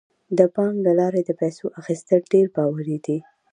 [0.37, 3.17] د بانک له لارې د پیسو اخیستل ډیر باوري دي.